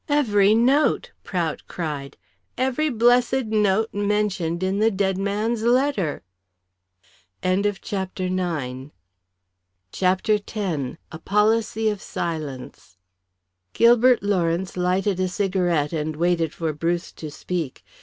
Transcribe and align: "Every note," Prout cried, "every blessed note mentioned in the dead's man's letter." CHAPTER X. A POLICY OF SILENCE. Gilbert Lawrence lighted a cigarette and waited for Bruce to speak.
"Every 0.09 0.55
note," 0.55 1.11
Prout 1.23 1.61
cried, 1.67 2.17
"every 2.57 2.89
blessed 2.89 3.45
note 3.53 3.93
mentioned 3.93 4.63
in 4.63 4.79
the 4.79 4.89
dead's 4.89 5.19
man's 5.19 5.61
letter." 5.61 6.23
CHAPTER 7.43 8.29
X. 10.33 10.55
A 11.11 11.19
POLICY 11.23 11.89
OF 11.89 12.01
SILENCE. 12.01 12.97
Gilbert 13.73 14.23
Lawrence 14.23 14.75
lighted 14.75 15.19
a 15.19 15.27
cigarette 15.27 15.93
and 15.93 16.15
waited 16.15 16.51
for 16.55 16.73
Bruce 16.73 17.11
to 17.11 17.29
speak. 17.29 17.83